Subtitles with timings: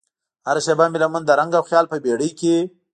[0.47, 2.55] هره شیبه مې لمن د رنګ او خیال په بیړۍ کې